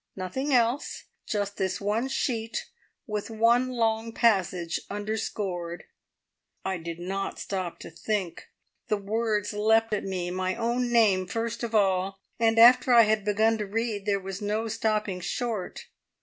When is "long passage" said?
3.69-4.81